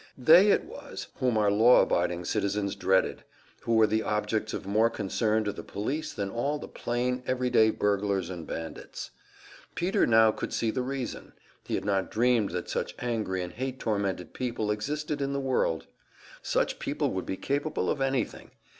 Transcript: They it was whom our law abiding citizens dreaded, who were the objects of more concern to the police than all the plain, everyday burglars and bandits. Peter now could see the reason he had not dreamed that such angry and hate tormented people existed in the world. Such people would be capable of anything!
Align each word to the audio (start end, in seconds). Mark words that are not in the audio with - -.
They 0.17 0.49
it 0.49 0.63
was 0.63 1.09
whom 1.19 1.37
our 1.37 1.51
law 1.51 1.83
abiding 1.83 2.25
citizens 2.25 2.73
dreaded, 2.73 3.23
who 3.61 3.75
were 3.75 3.85
the 3.85 4.01
objects 4.01 4.51
of 4.51 4.65
more 4.65 4.89
concern 4.89 5.43
to 5.43 5.51
the 5.51 5.61
police 5.61 6.11
than 6.11 6.31
all 6.31 6.57
the 6.57 6.67
plain, 6.67 7.21
everyday 7.27 7.69
burglars 7.69 8.31
and 8.31 8.47
bandits. 8.47 9.11
Peter 9.75 10.07
now 10.07 10.31
could 10.31 10.53
see 10.53 10.71
the 10.71 10.81
reason 10.81 11.33
he 11.65 11.75
had 11.75 11.85
not 11.85 12.09
dreamed 12.09 12.49
that 12.49 12.67
such 12.67 12.95
angry 12.97 13.43
and 13.43 13.53
hate 13.53 13.77
tormented 13.79 14.33
people 14.33 14.71
existed 14.71 15.21
in 15.21 15.33
the 15.33 15.39
world. 15.39 15.85
Such 16.41 16.79
people 16.79 17.11
would 17.11 17.27
be 17.27 17.37
capable 17.37 17.87
of 17.87 18.01
anything! 18.01 18.49